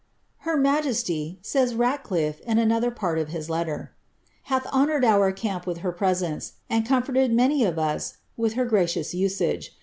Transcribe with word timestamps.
"Her 0.49 0.57
majesty," 0.57 1.37
says 1.43 1.75
Ratclifie,* 1.75 2.39
in 2.41 2.57
another 2.57 2.89
part 2.89 3.19
of 3.19 3.27
his 3.27 3.51
letter," 3.51 3.93
hath 4.51 4.65
honoured 4.73 5.05
our 5.05 5.31
camp 5.31 5.67
with 5.67 5.77
her 5.85 5.91
presence, 5.91 6.53
and 6.71 6.87
comforted 6.87 7.31
many 7.31 7.63
of 7.63 7.77
us 7.77 8.17
with 8.35 8.53
her 8.53 8.65
gracious 8.65 9.13
usage. 9.13 9.77